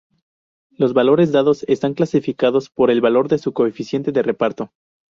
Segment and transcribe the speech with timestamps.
[0.71, 4.71] Los valores dados están clasificados por el valor de su coeficiente de reparto.